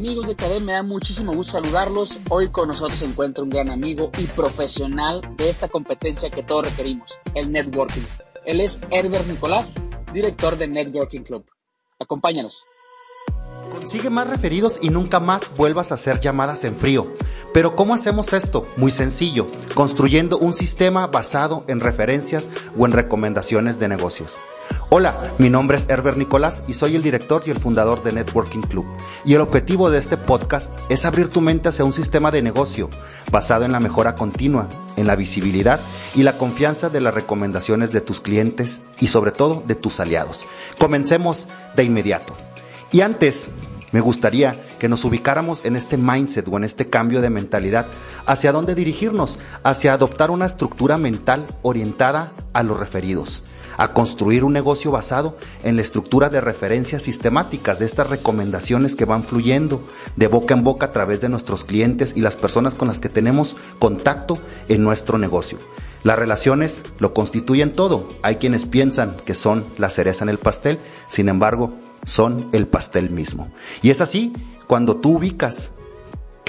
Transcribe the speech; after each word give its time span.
Amigos 0.00 0.28
de 0.28 0.34
Cadem, 0.34 0.64
me 0.64 0.72
da 0.72 0.82
muchísimo 0.82 1.34
gusto 1.34 1.52
saludarlos. 1.52 2.20
Hoy 2.30 2.48
con 2.48 2.68
nosotros 2.68 2.98
se 2.98 3.04
encuentra 3.04 3.44
un 3.44 3.50
gran 3.50 3.68
amigo 3.68 4.10
y 4.16 4.24
profesional 4.28 5.20
de 5.36 5.50
esta 5.50 5.68
competencia 5.68 6.30
que 6.30 6.42
todos 6.42 6.70
requerimos, 6.70 7.18
el 7.34 7.52
networking. 7.52 8.00
Él 8.46 8.62
es 8.62 8.80
Herbert 8.90 9.26
Nicolás, 9.26 9.74
director 10.14 10.56
de 10.56 10.68
Networking 10.68 11.20
Club. 11.20 11.44
Acompáñanos. 11.98 12.64
Consigue 13.70 14.08
más 14.08 14.26
referidos 14.26 14.78
y 14.80 14.88
nunca 14.88 15.20
más 15.20 15.54
vuelvas 15.54 15.92
a 15.92 15.96
hacer 15.96 16.18
llamadas 16.18 16.64
en 16.64 16.76
frío. 16.76 17.06
Pero 17.52 17.76
¿cómo 17.76 17.92
hacemos 17.92 18.32
esto? 18.32 18.66
Muy 18.78 18.90
sencillo, 18.90 19.48
construyendo 19.74 20.38
un 20.38 20.54
sistema 20.54 21.08
basado 21.08 21.62
en 21.68 21.78
referencias 21.78 22.50
o 22.78 22.86
en 22.86 22.92
recomendaciones 22.92 23.78
de 23.78 23.88
negocios. 23.88 24.40
Hola, 24.92 25.14
mi 25.38 25.50
nombre 25.50 25.76
es 25.76 25.88
Herbert 25.88 26.16
Nicolás 26.16 26.64
y 26.66 26.74
soy 26.74 26.96
el 26.96 27.02
director 27.04 27.40
y 27.46 27.50
el 27.50 27.60
fundador 27.60 28.02
de 28.02 28.10
Networking 28.10 28.62
Club. 28.62 28.86
Y 29.24 29.34
el 29.34 29.40
objetivo 29.40 29.88
de 29.88 30.00
este 30.00 30.16
podcast 30.16 30.74
es 30.88 31.04
abrir 31.04 31.28
tu 31.28 31.40
mente 31.40 31.68
hacia 31.68 31.84
un 31.84 31.92
sistema 31.92 32.32
de 32.32 32.42
negocio 32.42 32.90
basado 33.30 33.64
en 33.64 33.70
la 33.70 33.78
mejora 33.78 34.16
continua, 34.16 34.68
en 34.96 35.06
la 35.06 35.14
visibilidad 35.14 35.78
y 36.16 36.24
la 36.24 36.36
confianza 36.36 36.90
de 36.90 37.00
las 37.00 37.14
recomendaciones 37.14 37.92
de 37.92 38.00
tus 38.00 38.20
clientes 38.20 38.80
y 38.98 39.06
sobre 39.06 39.30
todo 39.30 39.62
de 39.64 39.76
tus 39.76 40.00
aliados. 40.00 40.44
Comencemos 40.76 41.46
de 41.76 41.84
inmediato. 41.84 42.36
Y 42.90 43.02
antes, 43.02 43.48
me 43.92 44.00
gustaría 44.00 44.60
que 44.80 44.88
nos 44.88 45.04
ubicáramos 45.04 45.64
en 45.64 45.76
este 45.76 45.98
mindset 45.98 46.48
o 46.48 46.56
en 46.56 46.64
este 46.64 46.90
cambio 46.90 47.20
de 47.20 47.30
mentalidad, 47.30 47.86
hacia 48.26 48.50
dónde 48.50 48.74
dirigirnos, 48.74 49.38
hacia 49.62 49.92
adoptar 49.92 50.32
una 50.32 50.46
estructura 50.46 50.98
mental 50.98 51.46
orientada 51.62 52.32
a 52.52 52.64
los 52.64 52.78
referidos, 52.78 53.44
a 53.80 53.94
construir 53.94 54.44
un 54.44 54.52
negocio 54.52 54.90
basado 54.90 55.38
en 55.64 55.76
la 55.76 55.80
estructura 55.80 56.28
de 56.28 56.42
referencias 56.42 57.02
sistemáticas 57.02 57.78
de 57.78 57.86
estas 57.86 58.10
recomendaciones 58.10 58.94
que 58.94 59.06
van 59.06 59.24
fluyendo 59.24 59.82
de 60.16 60.26
boca 60.26 60.52
en 60.52 60.62
boca 60.62 60.84
a 60.84 60.92
través 60.92 61.22
de 61.22 61.30
nuestros 61.30 61.64
clientes 61.64 62.12
y 62.14 62.20
las 62.20 62.36
personas 62.36 62.74
con 62.74 62.88
las 62.88 63.00
que 63.00 63.08
tenemos 63.08 63.56
contacto 63.78 64.38
en 64.68 64.84
nuestro 64.84 65.16
negocio. 65.16 65.58
Las 66.02 66.18
relaciones 66.18 66.84
lo 66.98 67.14
constituyen 67.14 67.72
todo. 67.72 68.06
Hay 68.20 68.36
quienes 68.36 68.66
piensan 68.66 69.16
que 69.24 69.34
son 69.34 69.64
la 69.78 69.88
cereza 69.88 70.24
en 70.24 70.28
el 70.28 70.38
pastel, 70.38 70.78
sin 71.08 71.30
embargo, 71.30 71.72
son 72.04 72.50
el 72.52 72.66
pastel 72.66 73.08
mismo. 73.08 73.50
Y 73.80 73.88
es 73.88 74.02
así 74.02 74.34
cuando 74.66 74.96
tú 74.96 75.16
ubicas 75.16 75.72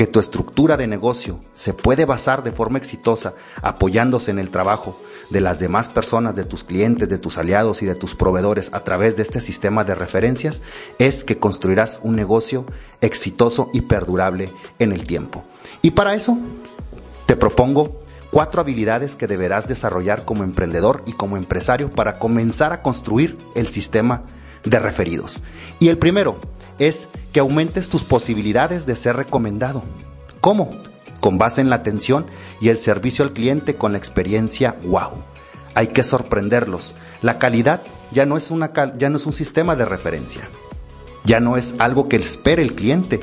que 0.02 0.08
tu 0.08 0.20
estructura 0.20 0.78
de 0.78 0.88
negocio 0.88 1.40
se 1.54 1.76
puede 1.76 2.06
basar 2.06 2.42
de 2.42 2.52
forma 2.52 2.80
exitosa 2.80 3.36
apoyándose 3.62 4.32
en 4.32 4.40
el 4.40 4.50
trabajo 4.50 5.00
de 5.30 5.42
las 5.42 5.60
demás 5.60 5.90
personas, 5.90 6.34
de 6.34 6.44
tus 6.44 6.64
clientes, 6.64 7.08
de 7.08 7.20
tus 7.20 7.38
aliados 7.38 7.84
y 7.84 7.86
de 7.86 7.94
tus 7.94 8.16
proveedores 8.16 8.72
a 8.74 8.80
través 8.84 9.16
de 9.16 9.22
este 9.22 9.42
sistema 9.42 9.84
de 9.84 9.94
referencias, 9.94 10.64
es 10.98 11.24
que 11.24 11.38
construirás 11.38 12.00
un 12.02 12.16
negocio 12.16 12.66
exitoso 13.02 13.70
y 13.74 13.82
perdurable 13.82 14.52
en 14.80 14.92
el 14.92 15.06
tiempo. 15.06 15.44
Y 15.84 15.92
para 15.92 16.16
eso 16.16 16.36
te 17.28 17.36
propongo 17.36 18.02
cuatro 18.32 18.62
habilidades 18.62 19.16
que 19.16 19.28
deberás 19.28 19.68
desarrollar 19.68 20.26
como 20.26 20.44
emprendedor 20.44 21.04
y 21.06 21.14
como 21.14 21.38
empresario 21.38 21.92
para 21.92 22.18
comenzar 22.18 22.74
a 22.74 22.81
construir 22.81 23.38
el 23.54 23.68
sistema 23.68 24.24
de 24.64 24.80
referidos. 24.80 25.44
Y 25.78 25.90
el 25.90 26.00
primero 26.00 26.40
es 26.81 27.09
que 27.31 27.40
aumentes 27.40 27.90
tus 27.90 28.03
posibilidades 28.03 28.88
de 28.88 28.96
ser 28.96 29.16
recomendado. 29.16 29.84
¿Cómo? 30.40 30.72
Con 31.19 31.38
base 31.38 31.62
en 31.62 31.69
la 31.69 31.75
atención 31.75 32.25
y 32.59 32.69
el 32.69 32.78
servicio 32.78 33.24
al 33.24 33.34
cliente 33.34 33.75
con 33.75 33.92
la 33.92 34.00
experiencia 34.00 34.78
wow. 34.86 35.24
Hay 35.75 35.88
que 35.88 36.02
sorprenderlos. 36.02 36.96
La 37.22 37.38
calidad 37.38 37.84
ya 38.12 38.25
no 38.25 38.36
es, 38.36 38.50
una, 38.50 38.72
ya 38.97 39.12
no 39.12 39.18
es 39.18 39.28
un 39.28 39.34
sistema 39.34 39.75
de 39.75 39.86
referencia. 39.86 40.50
Ya 41.24 41.40
no 41.40 41.56
es 41.56 41.75
algo 41.78 42.09
que 42.09 42.16
espere 42.16 42.64
el 42.64 42.74
cliente. 42.74 43.19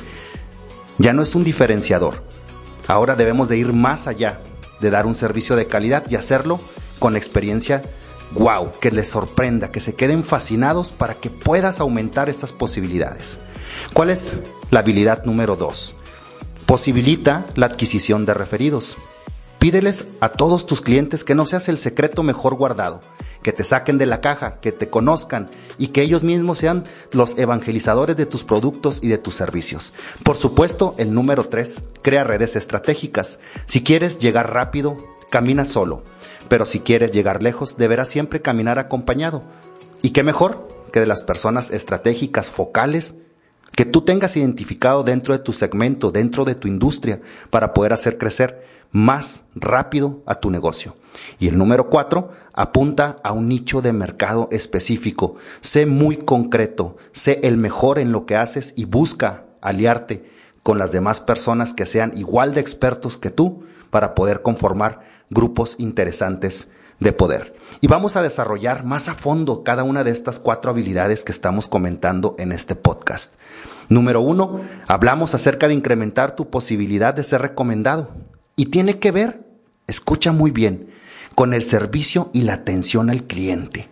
Ya 0.98 1.12
no 1.12 1.22
es 1.22 1.34
un 1.34 1.42
diferenciador. 1.42 2.22
Ahora 2.86 3.16
debemos 3.16 3.48
de 3.48 3.58
ir 3.58 3.72
más 3.72 4.06
allá 4.06 4.40
de 4.80 4.90
dar 4.90 5.04
un 5.04 5.16
servicio 5.16 5.56
de 5.56 5.66
calidad 5.66 6.04
y 6.08 6.14
hacerlo 6.14 6.60
con 7.00 7.16
experiencia 7.16 7.82
wow, 8.34 8.70
que 8.80 8.92
les 8.92 9.08
sorprenda, 9.08 9.72
que 9.72 9.80
se 9.80 9.96
queden 9.96 10.22
fascinados 10.22 10.92
para 10.92 11.14
que 11.14 11.28
puedas 11.28 11.80
aumentar 11.80 12.28
estas 12.28 12.52
posibilidades. 12.52 13.40
¿Cuál 13.92 14.10
es 14.10 14.40
la 14.70 14.80
habilidad 14.80 15.24
número 15.24 15.56
dos? 15.56 15.96
Posibilita 16.66 17.46
la 17.54 17.66
adquisición 17.66 18.26
de 18.26 18.34
referidos. 18.34 18.98
Pídeles 19.58 20.06
a 20.20 20.28
todos 20.28 20.66
tus 20.66 20.80
clientes 20.80 21.24
que 21.24 21.34
no 21.34 21.46
seas 21.46 21.68
el 21.68 21.78
secreto 21.78 22.22
mejor 22.22 22.54
guardado, 22.54 23.00
que 23.42 23.52
te 23.52 23.64
saquen 23.64 23.98
de 23.98 24.06
la 24.06 24.20
caja, 24.20 24.60
que 24.60 24.70
te 24.70 24.88
conozcan 24.88 25.50
y 25.78 25.88
que 25.88 26.02
ellos 26.02 26.22
mismos 26.22 26.58
sean 26.58 26.84
los 27.10 27.36
evangelizadores 27.38 28.16
de 28.16 28.26
tus 28.26 28.44
productos 28.44 29.00
y 29.02 29.08
de 29.08 29.18
tus 29.18 29.34
servicios. 29.34 29.92
Por 30.22 30.36
supuesto, 30.36 30.94
el 30.98 31.12
número 31.12 31.48
tres, 31.48 31.82
crea 32.02 32.22
redes 32.22 32.54
estratégicas. 32.54 33.40
Si 33.66 33.82
quieres 33.82 34.18
llegar 34.18 34.52
rápido, 34.52 34.96
camina 35.30 35.64
solo. 35.64 36.04
Pero 36.48 36.64
si 36.64 36.80
quieres 36.80 37.12
llegar 37.12 37.42
lejos, 37.42 37.76
deberás 37.76 38.08
siempre 38.08 38.42
caminar 38.42 38.78
acompañado. 38.78 39.42
¿Y 40.02 40.10
qué 40.10 40.22
mejor 40.22 40.68
que 40.92 41.00
de 41.00 41.06
las 41.06 41.22
personas 41.22 41.70
estratégicas 41.70 42.48
focales 42.48 43.16
que 43.78 43.84
tú 43.84 44.00
tengas 44.02 44.36
identificado 44.36 45.04
dentro 45.04 45.34
de 45.34 45.38
tu 45.38 45.52
segmento, 45.52 46.10
dentro 46.10 46.44
de 46.44 46.56
tu 46.56 46.66
industria, 46.66 47.20
para 47.48 47.72
poder 47.74 47.92
hacer 47.92 48.18
crecer 48.18 48.66
más 48.90 49.44
rápido 49.54 50.20
a 50.26 50.34
tu 50.40 50.50
negocio. 50.50 50.96
Y 51.38 51.46
el 51.46 51.56
número 51.56 51.88
cuatro, 51.88 52.32
apunta 52.52 53.20
a 53.22 53.30
un 53.30 53.46
nicho 53.46 53.80
de 53.80 53.92
mercado 53.92 54.48
específico. 54.50 55.36
Sé 55.60 55.86
muy 55.86 56.16
concreto, 56.16 56.96
sé 57.12 57.38
el 57.44 57.56
mejor 57.56 58.00
en 58.00 58.10
lo 58.10 58.26
que 58.26 58.34
haces 58.34 58.72
y 58.74 58.84
busca 58.84 59.44
aliarte 59.60 60.28
con 60.64 60.78
las 60.78 60.90
demás 60.90 61.20
personas 61.20 61.72
que 61.72 61.86
sean 61.86 62.10
igual 62.16 62.54
de 62.54 62.60
expertos 62.60 63.16
que 63.16 63.30
tú 63.30 63.62
para 63.90 64.16
poder 64.16 64.42
conformar 64.42 65.02
grupos 65.30 65.76
interesantes 65.78 66.66
de 67.00 67.12
poder. 67.12 67.54
Y 67.80 67.86
vamos 67.86 68.16
a 68.16 68.22
desarrollar 68.22 68.84
más 68.84 69.08
a 69.08 69.14
fondo 69.14 69.62
cada 69.62 69.84
una 69.84 70.04
de 70.04 70.10
estas 70.10 70.40
cuatro 70.40 70.70
habilidades 70.70 71.24
que 71.24 71.32
estamos 71.32 71.68
comentando 71.68 72.34
en 72.38 72.52
este 72.52 72.74
podcast. 72.74 73.34
Número 73.88 74.20
uno, 74.20 74.60
hablamos 74.86 75.34
acerca 75.34 75.68
de 75.68 75.74
incrementar 75.74 76.34
tu 76.36 76.50
posibilidad 76.50 77.14
de 77.14 77.24
ser 77.24 77.42
recomendado. 77.42 78.10
Y 78.56 78.66
tiene 78.66 78.98
que 78.98 79.12
ver, 79.12 79.46
escucha 79.86 80.32
muy 80.32 80.50
bien, 80.50 80.90
con 81.34 81.54
el 81.54 81.62
servicio 81.62 82.30
y 82.32 82.42
la 82.42 82.54
atención 82.54 83.10
al 83.10 83.24
cliente. 83.24 83.88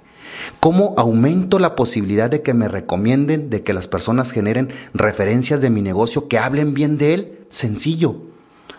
¿Cómo 0.60 0.94
aumento 0.98 1.58
la 1.58 1.76
posibilidad 1.76 2.28
de 2.28 2.42
que 2.42 2.52
me 2.52 2.68
recomienden, 2.68 3.48
de 3.48 3.62
que 3.62 3.72
las 3.72 3.88
personas 3.88 4.32
generen 4.32 4.68
referencias 4.92 5.60
de 5.60 5.70
mi 5.70 5.80
negocio 5.80 6.28
que 6.28 6.38
hablen 6.38 6.74
bien 6.74 6.98
de 6.98 7.14
él? 7.14 7.46
Sencillo 7.48 8.26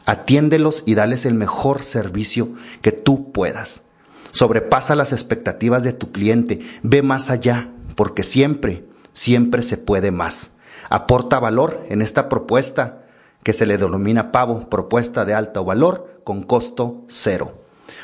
Atiéndelos 0.08 0.84
y 0.86 0.96
dales 0.96 1.26
el 1.26 1.34
mejor 1.34 1.84
servicio 1.84 2.54
que 2.82 2.94
tú 2.94 3.34
puedas. 3.34 3.84
Sobrepasa 4.32 4.96
las 4.96 5.14
expectativas 5.14 5.84
de 5.84 5.94
tu 5.94 6.12
cliente, 6.12 6.60
ve 6.84 7.02
más 7.02 7.30
allá, 7.30 7.72
porque 7.96 8.24
siempre, 8.24 8.86
siempre 9.14 9.62
se 9.62 9.78
puede 9.78 10.12
más. 10.12 10.52
Aporta 10.90 11.40
valor 11.40 11.86
en 11.90 12.02
esta 12.02 12.30
propuesta 12.30 13.04
que 13.44 13.54
se 13.54 13.66
le 13.66 13.78
denomina 13.78 14.31
pavo, 14.31 14.69
propuesta 14.69 15.25
de 15.25 15.34
alto 15.34 15.63
valor 15.63 16.22
con 16.24 16.44
costo 16.44 17.04
cero. 17.07 17.63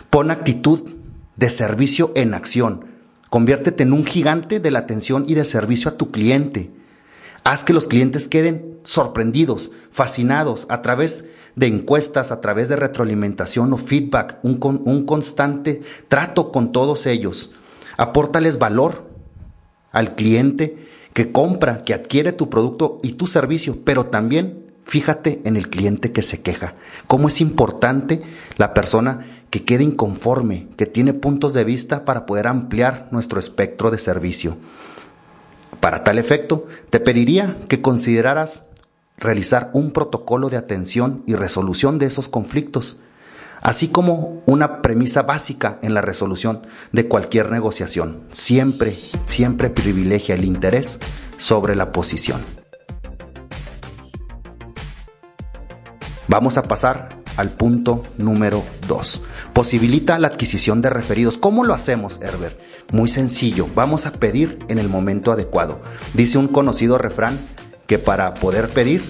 Pon 0.10 0.32
actitud 0.32 0.96
de 1.36 1.50
servicio 1.50 2.12
en 2.16 2.34
acción. 2.34 2.86
Conviértete 3.30 3.84
en 3.84 3.94
un 3.94 4.06
gigante 4.06 4.60
de 4.60 4.72
la 4.72 4.80
atención 4.80 5.26
y 5.28 5.34
de 5.34 5.46
servicio 5.46 5.92
a 5.92 5.98
tu 5.98 6.12
cliente. 6.12 6.72
Haz 7.44 7.64
que 7.64 7.74
los 7.74 7.88
clientes 7.88 8.28
queden 8.28 8.80
sorprendidos, 8.84 9.72
fascinados 9.92 10.66
a 10.70 10.82
través 10.82 11.26
de 11.56 11.68
encuestas, 11.68 12.32
a 12.32 12.42
través 12.42 12.70
de 12.70 12.76
retroalimentación 12.76 13.74
o 13.74 13.78
feedback, 13.78 14.40
un, 14.44 14.60
un 14.86 15.06
constante 15.06 15.82
trato 16.08 16.52
con 16.52 16.72
todos 16.72 17.06
ellos. 17.06 17.52
Apórtales 17.98 18.58
valor 18.58 19.10
al 19.92 20.16
cliente 20.16 20.88
que 21.14 21.32
compra, 21.32 21.84
que 21.84 21.94
adquiere 21.94 22.32
tu 22.32 22.50
producto 22.50 23.00
y 23.04 23.14
tu 23.14 23.28
servicio, 23.28 23.78
pero 23.84 24.08
también 24.08 24.64
fíjate 24.86 25.42
en 25.46 25.56
el 25.56 25.70
cliente 25.70 26.12
que 26.12 26.24
se 26.24 26.42
queja. 26.42 26.76
Cómo 27.08 27.28
es 27.28 27.40
importante 27.40 28.22
la 28.58 28.74
persona 28.74 29.26
que 29.50 29.64
quede 29.64 29.84
inconforme, 29.84 30.68
que 30.78 30.88
tiene 30.88 31.14
puntos 31.14 31.54
de 31.54 31.64
vista 31.64 32.06
para 32.06 32.26
poder 32.26 32.48
ampliar 32.48 33.08
nuestro 33.12 33.40
espectro 33.40 33.92
de 33.92 34.00
servicio. 34.00 34.58
Para 35.80 36.04
tal 36.04 36.18
efecto, 36.18 36.66
te 36.90 37.00
pediría 37.00 37.58
que 37.68 37.82
consideraras 37.82 38.64
realizar 39.18 39.70
un 39.74 39.92
protocolo 39.92 40.50
de 40.50 40.58
atención 40.58 41.24
y 41.26 41.36
resolución 41.36 42.00
de 42.00 42.08
esos 42.08 42.30
conflictos, 42.30 42.98
así 43.62 43.88
como 43.88 44.44
una 44.46 44.82
premisa 44.82 45.24
básica 45.24 45.80
en 45.82 45.94
la 45.94 46.02
resolución 46.02 46.66
de 46.92 47.08
cualquier 47.08 47.52
negociación. 47.52 48.24
Siempre, 48.32 48.94
siempre 49.26 49.70
privilegia 49.70 50.36
el 50.36 50.44
interés 50.44 51.00
sobre 51.38 51.76
la 51.76 51.92
posición. 51.92 52.42
Vamos 56.28 56.58
a 56.58 56.64
pasar 56.64 57.22
al 57.38 57.50
punto 57.50 58.04
número 58.18 58.64
2. 58.88 59.22
Posibilita 59.54 60.20
la 60.20 60.28
adquisición 60.28 60.82
de 60.82 60.90
referidos. 60.90 61.38
¿Cómo 61.38 61.64
lo 61.64 61.74
hacemos, 61.74 62.20
Herbert? 62.22 62.60
Muy 62.92 63.10
sencillo. 63.10 63.68
Vamos 63.76 64.06
a 64.06 64.14
pedir 64.14 64.60
en 64.68 64.80
el 64.80 64.90
momento 64.90 65.32
adecuado. 65.32 65.82
Dice 66.14 66.38
un 66.38 66.48
conocido 66.48 66.98
refrán 66.98 67.38
que 67.88 68.00
para 68.00 68.34
poder 68.34 68.70
pedir 68.70 69.04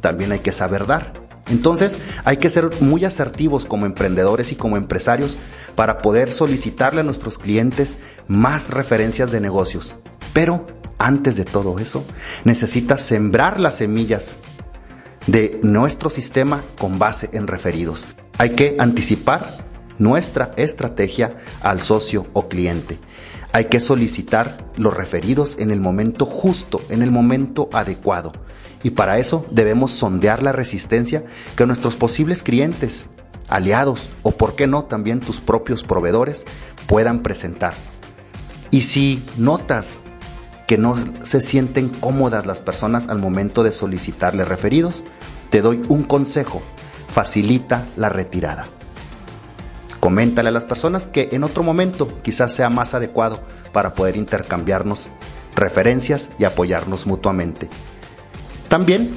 también 0.00 0.32
hay 0.32 0.40
que 0.40 0.52
saber 0.52 0.86
dar. 0.86 1.12
Entonces 1.50 1.98
hay 2.24 2.36
que 2.36 2.50
ser 2.50 2.70
muy 2.80 3.04
asertivos 3.04 3.64
como 3.64 3.86
emprendedores 3.86 4.52
y 4.52 4.56
como 4.56 4.76
empresarios 4.76 5.38
para 5.74 5.98
poder 5.98 6.30
solicitarle 6.30 7.00
a 7.00 7.04
nuestros 7.04 7.38
clientes 7.38 7.98
más 8.26 8.70
referencias 8.70 9.30
de 9.30 9.40
negocios. 9.40 9.94
Pero 10.32 10.66
antes 10.98 11.36
de 11.36 11.44
todo 11.44 11.78
eso, 11.78 12.04
necesitas 12.44 13.00
sembrar 13.00 13.60
las 13.60 13.76
semillas 13.76 14.38
de 15.26 15.58
nuestro 15.62 16.10
sistema 16.10 16.62
con 16.78 16.98
base 16.98 17.30
en 17.32 17.46
referidos. 17.46 18.06
Hay 18.38 18.50
que 18.50 18.76
anticipar 18.78 19.56
nuestra 19.98 20.52
estrategia 20.56 21.34
al 21.60 21.80
socio 21.80 22.26
o 22.32 22.48
cliente. 22.48 22.98
Hay 23.58 23.64
que 23.64 23.80
solicitar 23.80 24.56
los 24.76 24.96
referidos 24.96 25.56
en 25.58 25.72
el 25.72 25.80
momento 25.80 26.26
justo, 26.26 26.80
en 26.90 27.02
el 27.02 27.10
momento 27.10 27.68
adecuado. 27.72 28.30
Y 28.84 28.90
para 28.90 29.18
eso 29.18 29.44
debemos 29.50 29.90
sondear 29.90 30.44
la 30.44 30.52
resistencia 30.52 31.24
que 31.56 31.66
nuestros 31.66 31.96
posibles 31.96 32.44
clientes, 32.44 33.06
aliados 33.48 34.10
o, 34.22 34.30
por 34.30 34.54
qué 34.54 34.68
no, 34.68 34.84
también 34.84 35.18
tus 35.18 35.40
propios 35.40 35.82
proveedores 35.82 36.44
puedan 36.86 37.24
presentar. 37.24 37.74
Y 38.70 38.82
si 38.82 39.24
notas 39.36 40.02
que 40.68 40.78
no 40.78 40.94
se 41.24 41.40
sienten 41.40 41.88
cómodas 41.88 42.46
las 42.46 42.60
personas 42.60 43.08
al 43.08 43.18
momento 43.18 43.64
de 43.64 43.72
solicitarle 43.72 44.44
referidos, 44.44 45.02
te 45.50 45.62
doy 45.62 45.82
un 45.88 46.04
consejo, 46.04 46.62
facilita 47.12 47.84
la 47.96 48.08
retirada. 48.08 48.68
Coméntale 50.00 50.50
a 50.50 50.52
las 50.52 50.64
personas 50.64 51.06
que 51.06 51.28
en 51.32 51.44
otro 51.44 51.62
momento 51.62 52.08
quizás 52.22 52.52
sea 52.52 52.70
más 52.70 52.94
adecuado 52.94 53.40
para 53.72 53.94
poder 53.94 54.16
intercambiarnos 54.16 55.08
referencias 55.56 56.30
y 56.38 56.44
apoyarnos 56.44 57.06
mutuamente. 57.06 57.68
También 58.68 59.10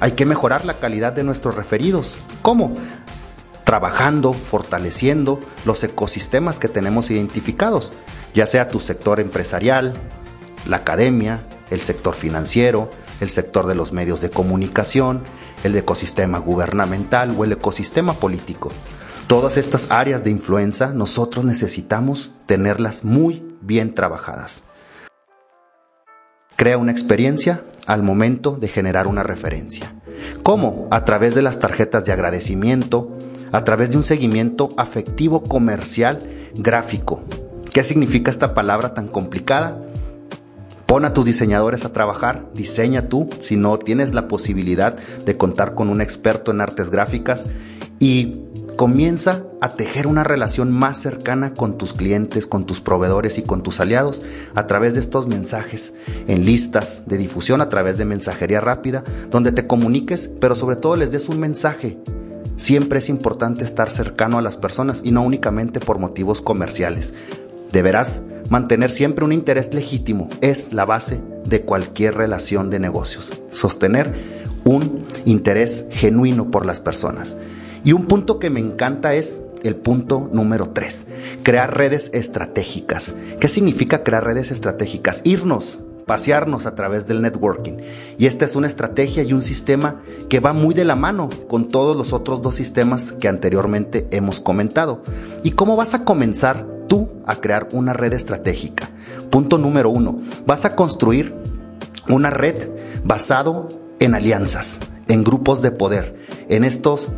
hay 0.00 0.12
que 0.12 0.26
mejorar 0.26 0.64
la 0.64 0.78
calidad 0.78 1.12
de 1.12 1.24
nuestros 1.24 1.54
referidos. 1.54 2.16
¿Cómo? 2.42 2.74
Trabajando, 3.64 4.32
fortaleciendo 4.32 5.40
los 5.64 5.82
ecosistemas 5.84 6.58
que 6.58 6.68
tenemos 6.68 7.10
identificados, 7.10 7.92
ya 8.34 8.46
sea 8.46 8.68
tu 8.68 8.80
sector 8.80 9.20
empresarial, 9.20 9.94
la 10.66 10.78
academia, 10.78 11.46
el 11.70 11.80
sector 11.80 12.14
financiero, 12.14 12.90
el 13.20 13.30
sector 13.30 13.66
de 13.66 13.74
los 13.74 13.92
medios 13.92 14.20
de 14.20 14.30
comunicación, 14.30 15.22
el 15.62 15.76
ecosistema 15.76 16.38
gubernamental 16.38 17.34
o 17.38 17.44
el 17.44 17.52
ecosistema 17.52 18.14
político. 18.14 18.70
Todas 19.26 19.56
estas 19.56 19.90
áreas 19.90 20.22
de 20.22 20.30
influencia 20.30 20.88
nosotros 20.88 21.46
necesitamos 21.46 22.30
tenerlas 22.44 23.04
muy 23.04 23.42
bien 23.62 23.94
trabajadas. 23.94 24.64
Crea 26.56 26.76
una 26.76 26.92
experiencia 26.92 27.64
al 27.86 28.02
momento 28.02 28.52
de 28.52 28.68
generar 28.68 29.06
una 29.06 29.22
referencia. 29.22 29.94
¿Cómo? 30.42 30.88
A 30.90 31.04
través 31.06 31.34
de 31.34 31.40
las 31.40 31.58
tarjetas 31.58 32.04
de 32.04 32.12
agradecimiento, 32.12 33.16
a 33.50 33.64
través 33.64 33.90
de 33.90 33.96
un 33.96 34.02
seguimiento 34.02 34.68
afectivo 34.76 35.42
comercial 35.42 36.20
gráfico. 36.54 37.22
¿Qué 37.72 37.82
significa 37.82 38.30
esta 38.30 38.54
palabra 38.54 38.92
tan 38.92 39.08
complicada? 39.08 39.80
Pon 40.84 41.06
a 41.06 41.14
tus 41.14 41.24
diseñadores 41.24 41.86
a 41.86 41.92
trabajar, 41.92 42.46
diseña 42.54 43.08
tú, 43.08 43.30
si 43.40 43.56
no 43.56 43.78
tienes 43.78 44.12
la 44.12 44.28
posibilidad 44.28 44.96
de 44.96 45.36
contar 45.38 45.74
con 45.74 45.88
un 45.88 46.02
experto 46.02 46.50
en 46.50 46.60
artes 46.60 46.90
gráficas 46.90 47.46
y 47.98 48.44
comienza 48.76 49.42
a 49.60 49.74
tejer 49.74 50.06
una 50.06 50.24
relación 50.24 50.70
más 50.70 50.98
cercana 50.98 51.54
con 51.54 51.78
tus 51.78 51.92
clientes, 51.92 52.46
con 52.46 52.66
tus 52.66 52.80
proveedores 52.80 53.38
y 53.38 53.42
con 53.42 53.62
tus 53.62 53.80
aliados 53.80 54.22
a 54.54 54.66
través 54.66 54.94
de 54.94 55.00
estos 55.00 55.26
mensajes 55.26 55.94
en 56.26 56.44
listas 56.44 57.04
de 57.06 57.18
difusión, 57.18 57.60
a 57.60 57.68
través 57.68 57.96
de 57.96 58.04
mensajería 58.04 58.60
rápida, 58.60 59.04
donde 59.30 59.52
te 59.52 59.66
comuniques, 59.66 60.30
pero 60.40 60.54
sobre 60.54 60.76
todo 60.76 60.96
les 60.96 61.12
des 61.12 61.28
un 61.28 61.40
mensaje. 61.40 61.98
Siempre 62.56 63.00
es 63.00 63.08
importante 63.08 63.64
estar 63.64 63.90
cercano 63.90 64.38
a 64.38 64.42
las 64.42 64.56
personas 64.56 65.00
y 65.04 65.10
no 65.10 65.22
únicamente 65.22 65.80
por 65.80 65.98
motivos 65.98 66.40
comerciales. 66.40 67.14
Deberás 67.72 68.20
Mantener 68.50 68.90
siempre 68.90 69.24
un 69.24 69.32
interés 69.32 69.72
legítimo 69.72 70.28
es 70.42 70.72
la 70.72 70.84
base 70.84 71.20
de 71.46 71.62
cualquier 71.62 72.14
relación 72.14 72.70
de 72.70 72.78
negocios. 72.78 73.32
Sostener 73.50 74.12
un 74.64 75.06
interés 75.24 75.86
genuino 75.90 76.50
por 76.50 76.66
las 76.66 76.78
personas. 76.78 77.38
Y 77.84 77.92
un 77.92 78.06
punto 78.06 78.38
que 78.38 78.50
me 78.50 78.60
encanta 78.60 79.14
es 79.14 79.40
el 79.62 79.76
punto 79.76 80.28
número 80.32 80.70
3, 80.70 81.06
crear 81.42 81.76
redes 81.76 82.10
estratégicas. 82.12 83.14
¿Qué 83.40 83.48
significa 83.48 84.02
crear 84.02 84.24
redes 84.24 84.50
estratégicas? 84.50 85.20
Irnos, 85.24 85.80
pasearnos 86.06 86.66
a 86.66 86.74
través 86.74 87.06
del 87.06 87.22
networking. 87.22 87.78
Y 88.18 88.26
esta 88.26 88.44
es 88.44 88.56
una 88.56 88.66
estrategia 88.66 89.22
y 89.22 89.32
un 89.32 89.42
sistema 89.42 90.02
que 90.28 90.40
va 90.40 90.52
muy 90.52 90.74
de 90.74 90.84
la 90.84 90.96
mano 90.96 91.28
con 91.48 91.68
todos 91.68 91.96
los 91.96 92.12
otros 92.12 92.42
dos 92.42 92.54
sistemas 92.54 93.12
que 93.12 93.28
anteriormente 93.28 94.06
hemos 94.10 94.40
comentado. 94.40 95.02
¿Y 95.42 95.52
cómo 95.52 95.76
vas 95.76 95.94
a 95.94 96.04
comenzar 96.04 96.74
tú 96.88 97.08
a 97.26 97.36
crear 97.36 97.68
una 97.72 97.92
red 97.92 98.12
estratégica. 98.12 98.90
Punto 99.30 99.58
número 99.58 99.90
uno, 99.90 100.20
vas 100.46 100.64
a 100.64 100.76
construir 100.76 101.34
una 102.08 102.30
red 102.30 102.70
basado 103.04 103.68
en 104.00 104.14
alianzas, 104.14 104.80
en 105.08 105.24
grupos 105.24 105.62
de 105.62 105.70
poder, 105.70 106.16
en 106.48 106.64
estos 106.64 107.10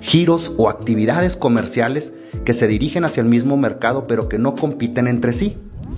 giros 0.00 0.52
o 0.56 0.68
actividades 0.68 1.36
comerciales 1.36 2.12
que 2.44 2.54
se 2.54 2.66
dirigen 2.68 3.04
hacia 3.04 3.22
el 3.22 3.28
mismo 3.28 3.56
mercado 3.56 4.06
pero 4.06 4.28
que 4.28 4.38
no 4.38 4.54
compiten 4.54 5.08
entre 5.08 5.32
sí, 5.32 5.56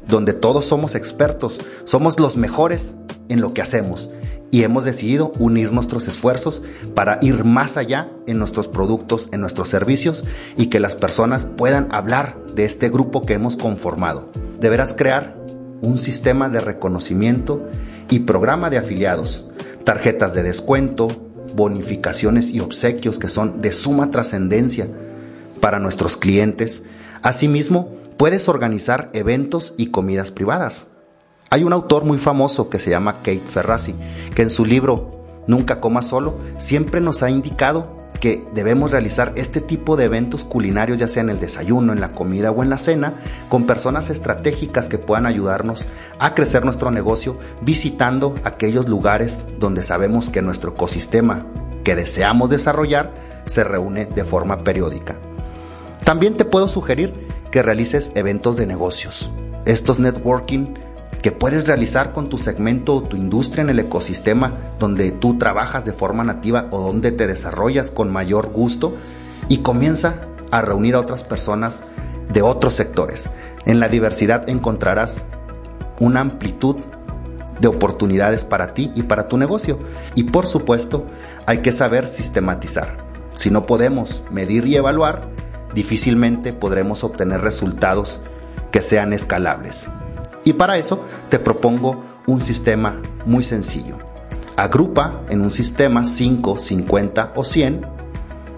donde 0.09 0.33
todos 0.33 0.65
somos 0.65 0.95
expertos, 0.95 1.61
somos 1.85 2.19
los 2.19 2.37
mejores 2.37 2.97
en 3.29 3.41
lo 3.41 3.55
que 3.55 3.63
hacemos 3.63 4.11
y 4.53 4.65
hemos 4.65 4.85
decidido 4.85 5.33
unir 5.39 5.73
nuestros 5.73 6.07
esfuerzos 6.09 6.63
para 6.95 7.19
ir 7.23 7.45
más 7.45 7.79
allá 7.79 8.11
en 8.27 8.39
nuestros 8.39 8.69
productos, 8.69 9.31
en 9.33 9.41
nuestros 9.41 9.71
servicios 9.71 10.25
y 10.59 10.67
que 10.67 10.79
las 10.79 10.95
personas 10.95 11.47
puedan 11.47 11.89
hablar 11.91 12.37
de 12.55 12.67
este 12.67 12.91
grupo 12.91 13.23
que 13.23 13.33
hemos 13.33 13.57
conformado. 13.57 14.31
Deberás 14.61 14.93
crear 14.93 15.37
un 15.81 15.97
sistema 15.97 16.51
de 16.51 16.61
reconocimiento 16.61 17.67
y 18.11 18.21
programa 18.21 18.69
de 18.69 18.77
afiliados, 18.77 19.49
tarjetas 19.85 20.35
de 20.35 20.43
descuento, 20.43 21.32
bonificaciones 21.55 22.51
y 22.51 22.61
obsequios 22.61 23.19
que 23.19 23.29
son 23.29 23.61
de 23.61 23.73
suma 23.73 24.11
trascendencia 24.11 24.89
para 25.61 25.79
nuestros 25.79 26.17
clientes. 26.17 26.83
Asimismo, 27.23 27.91
puedes 28.17 28.49
organizar 28.49 29.11
eventos 29.13 29.75
y 29.77 29.87
comidas 29.87 30.31
privadas 30.31 30.87
hay 31.53 31.65
un 31.65 31.75
autor 31.75 32.05
muy 32.05 32.17
famoso 32.17 32.71
que 32.71 32.79
se 32.79 32.89
llama 32.89 33.17
Kate 33.17 33.43
Ferrazzi, 33.45 33.95
que 34.35 34.41
en 34.41 34.49
su 34.49 34.65
libro 34.65 35.21
Nunca 35.47 35.81
coma 35.81 36.01
solo 36.01 36.39
siempre 36.57 37.03
nos 37.03 37.23
ha 37.23 37.29
indicado 37.29 38.02
que 38.23 38.47
debemos 38.55 38.93
realizar 38.93 39.33
este 39.35 39.61
tipo 39.61 39.97
de 39.97 40.05
eventos 40.05 40.45
culinarios, 40.45 40.97
ya 40.97 41.09
sea 41.09 41.25
en 41.25 41.31
el 41.31 41.41
desayuno, 41.41 41.93
en 41.93 42.01
la 42.01 42.11
comida 42.15 42.53
o 42.53 42.63
en 42.63 42.71
la 42.71 42.79
cena, 42.79 43.15
con 43.49 43.67
personas 43.67 44.11
estratégicas 44.11 44.89
que 44.89 44.97
puedan 44.97 45.27
ayudarnos 45.27 45.89
a 46.21 46.33
crecer 46.33 46.65
nuestro 46.65 46.93
negocio, 46.93 47.37
visitando 47.63 48.37
aquellos 48.45 48.89
lugares 48.89 49.41
donde 49.59 49.83
sabemos 49.83 50.31
que 50.31 50.41
nuestro 50.41 50.71
ecosistema 50.71 51.45
que 51.83 51.97
deseamos 51.97 52.49
desarrollar 52.49 53.13
se 53.47 53.65
reúne 53.65 54.07
de 54.07 54.23
forma 54.23 54.63
periódica. 54.63 55.19
También 56.05 56.37
te 56.37 56.45
puedo 56.45 56.69
sugerir 56.69 57.27
que 57.51 57.61
realices 57.61 58.13
eventos 58.15 58.55
de 58.55 58.69
negocios. 58.69 59.33
Estos 59.65 59.99
networking 59.99 60.75
que 61.23 61.31
puedes 61.31 61.69
realizar 61.69 62.13
con 62.13 62.29
tu 62.29 62.37
segmento 62.37 62.97
o 62.97 63.03
tu 63.05 63.17
industria 63.17 63.63
en 63.63 63.71
el 63.71 63.79
ecosistema 63.79 64.59
donde 64.81 65.13
tú 65.13 65.39
trabajas 65.39 65.85
de 65.85 65.93
forma 65.93 66.25
nativa 66.25 66.67
o 66.73 66.81
donde 66.81 67.13
te 67.13 67.29
desarrollas 67.29 67.93
con 67.93 68.13
mayor 68.13 68.51
gusto 68.51 68.97
y 69.49 69.59
comienza 69.59 70.27
a 70.51 70.63
reunir 70.63 70.97
a 70.97 71.01
otras 71.01 71.23
personas 71.23 71.85
de 72.33 72.43
otros 72.43 72.75
sectores. 72.75 73.31
En 73.65 73.79
la 73.79 73.89
diversidad 73.89 74.49
encontrarás 74.49 75.23
una 76.01 76.21
amplitud 76.21 76.77
de 77.61 77.69
oportunidades 77.69 78.45
para 78.45 78.75
ti 78.75 78.91
y 78.97 79.05
para 79.05 79.27
tu 79.27 79.39
negocio. 79.39 79.79
Y 80.17 80.25
por 80.25 80.47
supuesto, 80.47 81.07
hay 81.47 81.59
que 81.59 81.71
saber 81.71 82.09
sistematizar. 82.09 82.99
Si 83.35 83.51
no 83.51 83.67
podemos 83.67 84.25
medir 84.33 84.67
y 84.67 84.75
evaluar, 84.75 85.29
difícilmente 85.73 86.53
podremos 86.53 87.05
obtener 87.05 87.41
resultados 87.41 88.21
que 88.73 88.83
sean 88.83 89.13
escalables. 89.13 89.89
Y 90.45 90.55
para 90.55 90.77
eso 90.77 91.05
te 91.29 91.39
propongo 91.39 92.03
un 92.27 92.41
sistema 92.41 93.01
muy 93.27 93.45
sencillo. 93.45 93.99
Agrupa 94.57 95.23
en 95.29 95.41
un 95.41 95.51
sistema 95.51 96.05
5, 96.05 96.59
50 96.59 97.33
o 97.35 97.45
100 97.45 97.87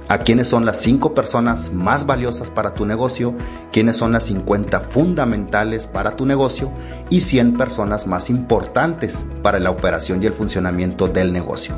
a 0.08 0.18
quiénes 0.18 0.48
son 0.48 0.66
las 0.66 0.78
5 0.80 1.14
personas 1.14 1.72
más 1.72 2.04
valiosas 2.04 2.50
para 2.50 2.74
tu 2.74 2.84
negocio, 2.84 3.34
quiénes 3.72 3.96
son 3.96 4.12
las 4.12 4.24
50 4.24 4.80
fundamentales 4.80 5.86
para 5.86 6.16
tu 6.16 6.26
negocio 6.26 6.70
y 7.08 7.22
100 7.22 7.56
personas 7.56 8.06
más 8.06 8.28
importantes 8.28 9.24
para 9.42 9.60
la 9.60 9.70
operación 9.70 10.22
y 10.22 10.26
el 10.26 10.34
funcionamiento 10.34 11.08
del 11.08 11.32
negocio. 11.32 11.76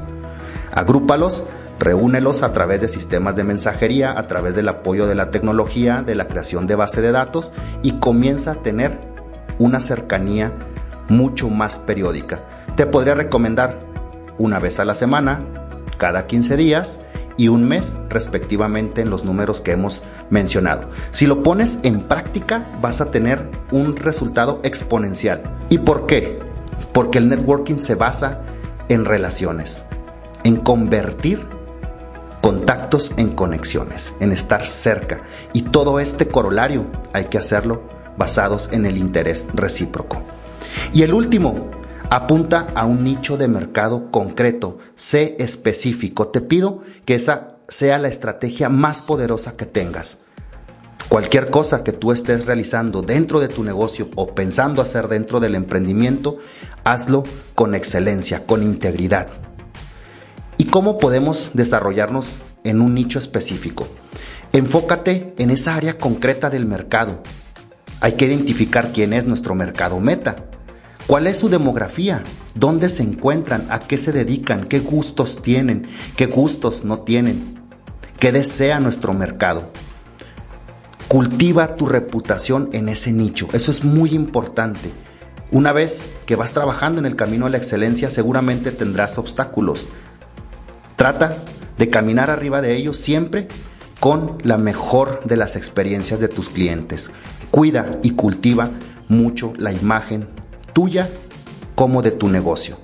Agrúpalos, 0.73 1.45
reúnelos 1.79 2.43
a 2.43 2.53
través 2.53 2.81
de 2.81 2.89
sistemas 2.89 3.37
de 3.37 3.45
mensajería, 3.45 4.19
a 4.19 4.27
través 4.27 4.57
del 4.57 4.69
apoyo 4.69 5.07
de 5.07 5.15
la 5.15 5.31
tecnología, 5.31 6.03
de 6.03 6.17
la 6.17 6.27
creación 6.27 6.67
de 6.67 6.75
base 6.75 7.01
de 7.01 7.13
datos 7.13 7.53
y 7.83 7.93
comienza 7.93 8.53
a 8.53 8.57
tener 8.57 9.06
una 9.59 9.81
cercanía 9.81 10.53
mucho 11.09 11.49
más 11.49 11.79
periódica. 11.79 12.43
Te 12.77 12.87
podría 12.87 13.15
recomendar 13.15 13.81
una 14.39 14.59
vez 14.59 14.81
a 14.81 14.85
la 14.85 14.95
semana, 14.95 15.45
cada 15.99 16.27
15 16.27 16.57
días 16.57 17.01
y 17.37 17.49
un 17.49 17.69
mes 17.69 17.99
respectivamente 18.09 19.03
en 19.03 19.11
los 19.11 19.25
números 19.25 19.61
que 19.61 19.73
hemos 19.73 20.03
mencionado. 20.31 20.89
Si 21.11 21.27
lo 21.27 21.43
pones 21.43 21.79
en 21.83 22.01
práctica 22.01 22.67
vas 22.81 23.01
a 23.01 23.11
tener 23.11 23.51
un 23.71 23.97
resultado 23.97 24.61
exponencial. 24.63 25.43
¿Y 25.69 25.79
por 25.79 26.07
qué? 26.07 26.39
Porque 26.93 27.19
el 27.19 27.29
networking 27.29 27.79
se 27.79 27.95
basa 27.95 28.43
en 28.89 29.05
relaciones, 29.05 29.85
en 30.45 30.57
convertir 30.57 31.47
contactos 32.41 33.13
en 33.17 33.31
conexiones, 33.31 34.15
en 34.21 34.31
estar 34.31 34.65
cerca. 34.65 35.21
Y 35.53 35.63
todo 35.63 35.99
este 35.99 36.29
corolario 36.29 36.87
hay 37.13 37.25
que 37.25 37.39
hacerlo 37.39 37.83
basados 38.17 38.69
en 38.73 38.87
el 38.87 38.97
interés 38.97 39.49
recíproco. 39.55 40.23
Y 40.93 41.03
el 41.03 41.15
último, 41.15 41.71
apunta 42.11 42.69
a 42.75 42.85
un 42.87 43.05
nicho 43.05 43.37
de 43.37 43.49
mercado 43.49 44.11
concreto, 44.11 44.79
sé 44.95 45.37
específico. 45.39 46.29
Te 46.29 46.41
pido 46.41 46.83
que 47.05 47.15
esa 47.15 47.57
sea 47.69 47.99
la 47.99 48.09
estrategia 48.09 48.69
más 48.69 49.03
poderosa 49.03 49.57
que 49.57 49.67
tengas. 49.67 50.19
Cualquier 51.09 51.51
cosa 51.51 51.85
que 51.85 51.93
tú 51.93 52.11
estés 52.11 52.47
realizando 52.47 53.03
dentro 53.03 53.41
de 53.41 53.49
tu 53.49 53.63
negocio 53.63 54.09
o 54.17 54.35
pensando 54.35 54.83
hacer 54.83 55.07
dentro 55.09 55.39
del 55.39 55.55
emprendimiento, 55.55 56.39
hazlo 56.85 57.23
con 57.55 57.75
excelencia, 57.75 58.45
con 58.45 58.63
integridad. 58.63 59.29
¿Y 60.59 60.65
cómo 60.65 60.99
podemos 60.99 61.51
desarrollarnos 61.55 62.31
en 62.65 62.81
un 62.81 62.95
nicho 62.95 63.19
específico? 63.19 63.87
Enfócate 64.53 65.35
en 65.39 65.51
esa 65.51 65.77
área 65.77 65.99
concreta 65.99 66.51
del 66.51 66.67
mercado. 66.67 67.23
Hay 68.01 68.13
que 68.13 68.27
identificar 68.27 68.93
quién 68.93 69.13
es 69.13 69.27
nuestro 69.27 69.55
mercado 69.55 70.01
meta 70.01 70.37
¿Cuál 71.07 71.29
es 71.29 71.39
su 71.39 71.49
demografía? 71.49 72.25
¿Dónde 72.57 72.89
se 72.89 73.05
encuentran? 73.05 73.67
¿A 73.71 73.79
qué 73.79 73.97
se 73.97 74.11
dedican? 74.11 74.65
¿Qué 74.65 74.81
gustos 74.81 75.41
tienen? 75.41 75.87
¿Qué 76.17 76.27
gustos 76.27 76.85
no 76.85 77.01
tienen? 77.01 77.55
¿Qué 78.19 78.33
desea 78.33 78.81
nuestro 78.81 79.15
mercado? 79.15 79.71
Cultiva 81.07 81.77
tu 81.77 81.87
reputación 81.87 82.71
en 82.73 82.89
ese 82.89 83.13
nicho. 83.13 83.47
Eso 83.53 83.71
es 83.71 83.85
muy 83.85 84.17
importante. 84.17 84.91
Una 85.53 85.71
vez 85.71 86.05
que 86.27 86.35
vas 86.35 86.53
trabajando 86.53 86.99
en 86.99 87.07
el 87.07 87.15
camino 87.15 87.47
a 87.47 87.51
la 87.51 87.59
excelencia, 87.59 88.11
seguramente 88.11 88.73
tendrás 88.73 89.17
obstáculos. 89.17 89.87
Trata 90.97 91.37
de 91.79 91.89
caminar 91.89 92.31
arriba 92.31 92.63
de 92.63 92.75
ellos 92.75 92.97
siempre 92.97 93.47
con 94.01 94.39
la 94.43 94.59
mejor 94.59 95.23
de 95.25 95.37
las 95.37 95.55
experiencias 95.55 96.19
de 96.19 96.27
tus 96.27 96.49
clientes. 96.49 97.13
Cuida 97.57 97.91
y 98.03 98.11
cultiva 98.11 98.69
mucho 99.09 99.55
la 99.57 99.73
imagen 99.73 100.29
tuya 100.75 101.09
como 101.75 102.03
de 102.03 102.11
tu 102.11 102.29
negocio. 102.29 102.77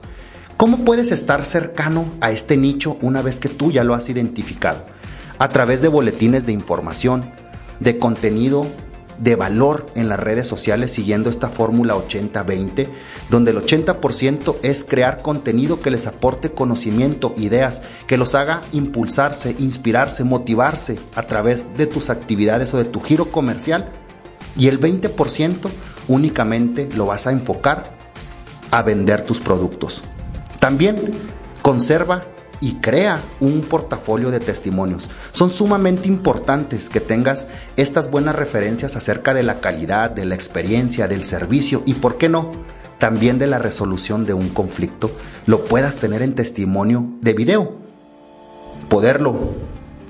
¿Cómo 0.57 0.79
puedes 0.79 1.13
estar 1.13 1.45
cercano 1.45 2.07
a 2.23 2.31
este 2.31 2.57
nicho 2.57 2.97
una 3.03 3.21
vez 3.21 3.39
que 3.39 3.51
tú 3.51 3.71
ya 3.71 3.85
lo 3.85 3.93
has 3.93 4.09
identificado? 4.09 4.87
A 5.39 5.51
través 5.51 5.83
de 5.83 5.89
boletines 5.89 6.47
de 6.47 6.53
información, 6.53 7.23
de 7.81 7.99
contenido 7.99 8.67
de 9.19 9.37
valor 9.37 9.89
en 9.95 10.09
las 10.09 10.19
redes 10.19 10.47
sociales 10.47 10.91
siguiendo 10.91 11.29
esta 11.29 11.51
fórmula 11.51 11.95
80-20, 11.95 12.89
donde 13.29 13.51
el 13.51 13.59
80% 13.59 14.57
es 14.63 14.85
crear 14.85 15.21
contenido 15.21 15.83
que 15.83 15.91
les 15.91 16.07
aporte 16.07 16.53
conocimiento, 16.53 17.35
ideas, 17.37 17.83
que 18.07 18.17
los 18.17 18.35
haga 18.35 18.63
impulsarse, 18.73 19.55
inspirarse, 19.59 20.25
motivarse 20.25 20.99
a 21.15 21.25
través 21.25 21.77
de 21.77 21.87
tus 21.87 22.09
actividades 22.09 22.73
o 22.73 22.79
de 22.79 22.87
tu 22.87 23.03
giro 23.03 23.27
comercial. 23.31 23.93
Y 24.57 24.69
el 24.69 24.81
20% 24.81 25.69
únicamente 26.09 26.89
lo 26.95 27.07
vas 27.07 27.27
a 27.27 27.31
enfocar 27.31 27.97
a 28.71 28.83
vender 28.83 29.23
tus 29.23 29.41
productos. 29.41 30.03
También 30.59 30.97
conserva 31.63 32.23
y 32.61 32.75
crea 32.75 33.21
un 33.41 33.63
portafolio 33.63 34.31
de 34.31 34.39
testimonios. 34.39 35.11
Son 35.33 35.51
sumamente 35.51 36.07
importantes 36.07 36.89
que 36.89 37.01
tengas 37.01 37.49
estas 37.77 38.11
buenas 38.11 38.37
referencias 38.37 38.95
acerca 38.95 39.35
de 39.35 39.43
la 39.43 39.61
calidad, 39.61 40.11
de 40.11 40.25
la 40.25 40.37
experiencia, 40.37 41.09
del 41.09 41.25
servicio 41.25 41.83
y, 41.87 41.95
¿por 41.95 42.19
qué 42.19 42.29
no? 42.29 42.51
También 42.99 43.41
de 43.41 43.49
la 43.49 43.59
resolución 43.59 44.27
de 44.27 44.35
un 44.35 44.49
conflicto. 44.49 45.11
Lo 45.45 45.65
puedas 45.65 45.97
tener 45.97 46.23
en 46.23 46.35
testimonio 46.35 47.09
de 47.21 47.35
video. 47.35 47.73
Poderlo 48.89 49.37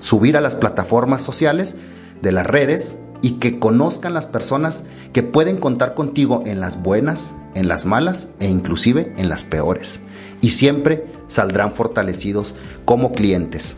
subir 0.00 0.36
a 0.36 0.42
las 0.42 0.54
plataformas 0.54 1.22
sociales 1.22 1.76
de 2.20 2.32
las 2.32 2.46
redes 2.46 2.96
y 3.22 3.32
que 3.34 3.58
conozcan 3.58 4.12
las 4.12 4.26
personas 4.26 4.82
que 5.12 5.22
pueden 5.22 5.56
contar 5.56 5.94
contigo 5.94 6.42
en 6.44 6.60
las 6.60 6.82
buenas, 6.82 7.32
en 7.54 7.68
las 7.68 7.86
malas 7.86 8.28
e 8.40 8.48
inclusive 8.48 9.14
en 9.16 9.28
las 9.28 9.44
peores. 9.44 10.00
Y 10.40 10.50
siempre 10.50 11.06
saldrán 11.28 11.72
fortalecidos 11.72 12.54
como 12.84 13.12
clientes. 13.12 13.76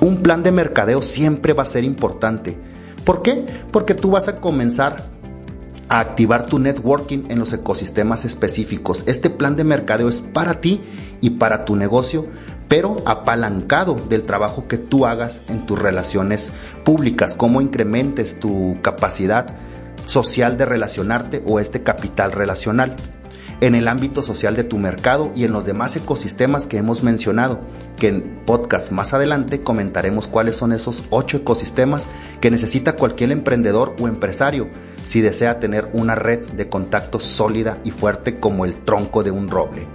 Un 0.00 0.22
plan 0.22 0.42
de 0.42 0.52
mercadeo 0.52 1.02
siempre 1.02 1.52
va 1.52 1.64
a 1.64 1.66
ser 1.66 1.84
importante. 1.84 2.56
¿Por 3.04 3.22
qué? 3.22 3.44
Porque 3.72 3.94
tú 3.94 4.12
vas 4.12 4.28
a 4.28 4.40
comenzar 4.40 5.08
a 5.88 6.00
activar 6.00 6.46
tu 6.46 6.58
networking 6.58 7.24
en 7.28 7.38
los 7.38 7.52
ecosistemas 7.52 8.24
específicos. 8.24 9.04
Este 9.06 9.30
plan 9.30 9.56
de 9.56 9.64
mercadeo 9.64 10.08
es 10.08 10.20
para 10.20 10.60
ti 10.60 10.80
y 11.20 11.30
para 11.30 11.64
tu 11.64 11.76
negocio, 11.76 12.26
pero 12.68 12.96
apalancado 13.04 13.94
del 14.08 14.24
trabajo 14.24 14.68
que 14.68 14.78
tú 14.78 15.06
hagas 15.06 15.42
en 15.48 15.66
tus 15.66 15.78
relaciones 15.78 16.52
públicas, 16.84 17.34
cómo 17.34 17.60
incrementes 17.60 18.38
tu 18.40 18.78
capacidad 18.82 19.56
social 20.04 20.56
de 20.56 20.66
relacionarte 20.66 21.42
o 21.46 21.60
este 21.60 21.82
capital 21.82 22.32
relacional 22.32 22.96
en 23.60 23.74
el 23.74 23.88
ámbito 23.88 24.22
social 24.22 24.54
de 24.54 24.64
tu 24.64 24.78
mercado 24.78 25.32
y 25.34 25.44
en 25.44 25.52
los 25.52 25.64
demás 25.64 25.96
ecosistemas 25.96 26.66
que 26.66 26.76
hemos 26.76 27.02
mencionado, 27.02 27.60
que 27.96 28.08
en 28.08 28.22
podcast 28.44 28.92
más 28.92 29.14
adelante 29.14 29.62
comentaremos 29.62 30.26
cuáles 30.28 30.56
son 30.56 30.72
esos 30.72 31.04
ocho 31.10 31.38
ecosistemas 31.38 32.06
que 32.40 32.50
necesita 32.50 32.96
cualquier 32.96 33.32
emprendedor 33.32 33.96
o 34.00 34.08
empresario 34.08 34.68
si 35.04 35.20
desea 35.20 35.58
tener 35.58 35.88
una 35.92 36.14
red 36.14 36.44
de 36.50 36.68
contactos 36.68 37.24
sólida 37.24 37.78
y 37.84 37.90
fuerte 37.90 38.38
como 38.38 38.64
el 38.64 38.74
tronco 38.74 39.22
de 39.22 39.30
un 39.30 39.48
roble. 39.48 39.86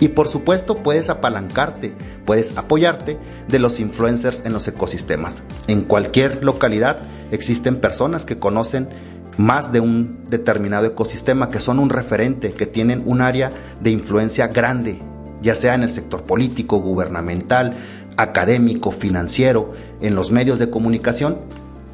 Y 0.00 0.08
por 0.08 0.28
supuesto 0.28 0.78
puedes 0.82 1.10
apalancarte, 1.10 1.92
puedes 2.24 2.56
apoyarte 2.56 3.18
de 3.48 3.58
los 3.58 3.80
influencers 3.80 4.42
en 4.44 4.52
los 4.52 4.68
ecosistemas. 4.68 5.42
En 5.66 5.82
cualquier 5.82 6.44
localidad 6.44 6.98
existen 7.30 7.76
personas 7.76 8.24
que 8.24 8.38
conocen 8.38 8.88
más 9.36 9.72
de 9.72 9.80
un 9.80 10.24
determinado 10.28 10.86
ecosistema, 10.86 11.48
que 11.48 11.60
son 11.60 11.78
un 11.78 11.90
referente, 11.90 12.52
que 12.52 12.66
tienen 12.66 13.02
un 13.06 13.20
área 13.20 13.50
de 13.80 13.90
influencia 13.90 14.48
grande, 14.48 15.00
ya 15.42 15.54
sea 15.54 15.74
en 15.74 15.84
el 15.84 15.90
sector 15.90 16.24
político, 16.24 16.78
gubernamental, 16.78 17.76
académico, 18.16 18.90
financiero, 18.90 19.72
en 20.00 20.16
los 20.16 20.32
medios 20.32 20.58
de 20.58 20.70
comunicación, 20.70 21.38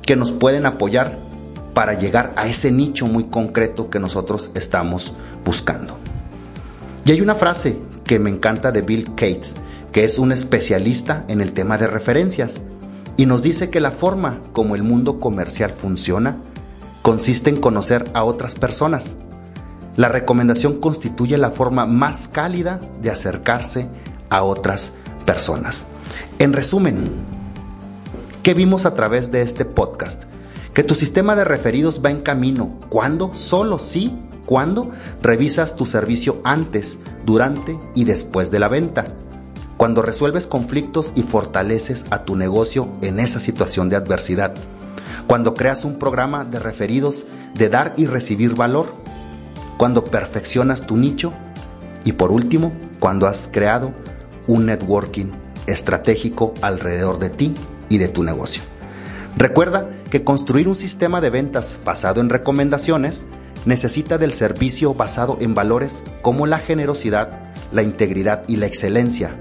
que 0.02 0.16
nos 0.16 0.32
pueden 0.32 0.64
apoyar 0.64 1.16
para 1.74 1.98
llegar 1.98 2.32
a 2.36 2.46
ese 2.46 2.70
nicho 2.70 3.06
muy 3.06 3.24
concreto 3.24 3.90
que 3.90 4.00
nosotros 4.00 4.50
estamos 4.54 5.14
buscando. 5.44 5.98
Y 7.04 7.12
hay 7.12 7.20
una 7.20 7.34
frase 7.34 7.76
que 8.04 8.18
me 8.18 8.30
encanta 8.30 8.72
de 8.72 8.82
Bill 8.82 9.06
Gates, 9.10 9.56
que 9.92 10.04
es 10.04 10.18
un 10.18 10.32
especialista 10.32 11.24
en 11.28 11.40
el 11.40 11.52
tema 11.52 11.78
de 11.78 11.86
referencias, 11.86 12.60
y 13.16 13.26
nos 13.26 13.42
dice 13.42 13.70
que 13.70 13.80
la 13.80 13.90
forma 13.90 14.40
como 14.52 14.74
el 14.74 14.82
mundo 14.82 15.20
comercial 15.20 15.70
funciona 15.70 16.38
consiste 17.02 17.50
en 17.50 17.60
conocer 17.60 18.10
a 18.14 18.24
otras 18.24 18.54
personas. 18.54 19.16
La 19.96 20.08
recomendación 20.08 20.80
constituye 20.80 21.36
la 21.36 21.50
forma 21.50 21.86
más 21.86 22.28
cálida 22.28 22.80
de 23.02 23.10
acercarse 23.10 23.88
a 24.30 24.42
otras 24.42 24.94
personas. 25.26 25.84
En 26.38 26.52
resumen, 26.54 27.10
¿qué 28.42 28.54
vimos 28.54 28.86
a 28.86 28.94
través 28.94 29.30
de 29.30 29.42
este 29.42 29.64
podcast? 29.64 30.24
Que 30.72 30.82
tu 30.82 30.94
sistema 30.94 31.36
de 31.36 31.44
referidos 31.44 32.00
va 32.04 32.10
en 32.10 32.22
camino. 32.22 32.80
¿Cuándo? 32.88 33.32
Solo 33.34 33.78
sí 33.78 34.16
cuando 34.46 34.90
revisas 35.22 35.76
tu 35.76 35.86
servicio 35.86 36.40
antes, 36.44 36.98
durante 37.24 37.78
y 37.94 38.04
después 38.04 38.50
de 38.50 38.58
la 38.58 38.68
venta. 38.68 39.06
Cuando 39.76 40.02
resuelves 40.02 40.46
conflictos 40.46 41.12
y 41.14 41.22
fortaleces 41.22 42.06
a 42.10 42.24
tu 42.24 42.36
negocio 42.36 42.88
en 43.02 43.18
esa 43.18 43.40
situación 43.40 43.88
de 43.88 43.96
adversidad. 43.96 44.54
Cuando 45.26 45.54
creas 45.54 45.84
un 45.84 45.98
programa 45.98 46.44
de 46.44 46.58
referidos 46.58 47.26
de 47.54 47.68
dar 47.68 47.94
y 47.96 48.06
recibir 48.06 48.54
valor. 48.54 48.94
Cuando 49.78 50.04
perfeccionas 50.04 50.86
tu 50.86 50.96
nicho. 50.96 51.32
Y 52.04 52.12
por 52.12 52.30
último, 52.30 52.72
cuando 53.00 53.26
has 53.26 53.48
creado 53.50 53.92
un 54.46 54.66
networking 54.66 55.26
estratégico 55.66 56.54
alrededor 56.60 57.18
de 57.18 57.30
ti 57.30 57.54
y 57.88 57.98
de 57.98 58.08
tu 58.08 58.22
negocio. 58.22 58.62
Recuerda 59.36 59.90
que 60.10 60.22
construir 60.22 60.68
un 60.68 60.76
sistema 60.76 61.20
de 61.20 61.30
ventas 61.30 61.80
basado 61.84 62.20
en 62.20 62.30
recomendaciones 62.30 63.26
necesita 63.64 64.18
del 64.18 64.32
servicio 64.32 64.94
basado 64.94 65.38
en 65.40 65.54
valores 65.54 66.02
como 66.22 66.46
la 66.46 66.58
generosidad, 66.58 67.40
la 67.72 67.82
integridad 67.82 68.42
y 68.46 68.56
la 68.56 68.66
excelencia. 68.66 69.36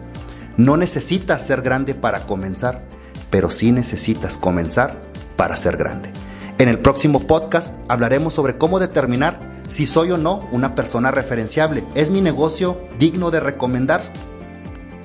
No 0.58 0.77
necesitas 0.77 1.46
ser 1.46 1.62
grande 1.62 1.96
para 1.96 2.25
comenzar, 2.25 2.82
pero 3.30 3.50
sí 3.50 3.72
necesitas 3.72 4.38
comenzar 4.38 5.01
para 5.36 5.56
ser 5.56 5.77
grande. 5.77 6.12
En 6.58 6.70
el 6.70 6.80
próximo 6.80 7.25
podcast 7.25 7.75
hablaremos 7.88 8.34
sobre 8.34 8.58
cómo 8.58 8.80
determinar 8.80 9.39
si 9.70 9.86
soy 9.88 10.12
o 10.12 10.18
no 10.18 10.48
una 10.51 10.75
persona 10.75 11.10
referenciable. 11.10 11.84
¿Es 11.96 12.12
mi 12.12 12.22
negocio 12.22 12.77
digno 13.00 13.32
de 13.32 13.39
recomendar? 13.39 14.01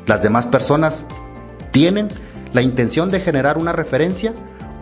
¿Las 0.06 0.22
demás 0.22 0.46
personas 0.46 1.06
tienen 1.70 2.08
la 2.52 2.62
intención 2.62 3.10
de 3.10 3.20
generar 3.20 3.58
una 3.58 3.72
referencia 3.72 4.34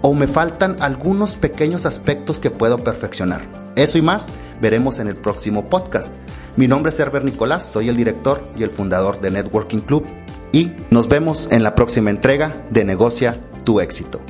o 0.02 0.12
me 0.14 0.26
faltan 0.26 0.76
algunos 0.80 1.36
pequeños 1.36 1.86
aspectos 1.86 2.40
que 2.40 2.50
puedo 2.50 2.78
perfeccionar? 2.78 3.65
Eso 3.76 3.98
y 3.98 4.02
más 4.02 4.28
veremos 4.60 4.98
en 4.98 5.06
el 5.06 5.16
próximo 5.16 5.68
podcast. 5.68 6.14
Mi 6.56 6.66
nombre 6.66 6.88
es 6.88 6.98
Herbert 6.98 7.24
Nicolás, 7.24 7.64
soy 7.66 7.90
el 7.90 7.96
director 7.96 8.42
y 8.56 8.62
el 8.62 8.70
fundador 8.70 9.20
de 9.20 9.30
Networking 9.30 9.80
Club 9.80 10.06
y 10.50 10.72
nos 10.90 11.08
vemos 11.08 11.52
en 11.52 11.62
la 11.62 11.74
próxima 11.74 12.08
entrega 12.08 12.64
de 12.70 12.84
Negocia 12.84 13.38
tu 13.64 13.80
éxito. 13.80 14.22